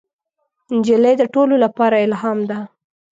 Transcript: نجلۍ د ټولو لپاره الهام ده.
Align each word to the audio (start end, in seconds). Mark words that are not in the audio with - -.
نجلۍ 0.75 1.13
د 1.19 1.23
ټولو 1.33 1.55
لپاره 1.63 1.95
الهام 2.05 2.39
ده. 2.49 2.59